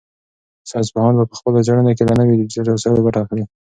ساینس 0.69 0.89
پوهان 0.93 1.13
په 1.31 1.35
خپلو 1.39 1.65
څېړنو 1.67 1.91
کې 1.97 2.03
له 2.09 2.13
نویو 2.19 2.39
ډیجیټل 2.41 2.71
وسایلو 2.73 3.05
ګټه 3.05 3.19
اخلي. 3.23 3.43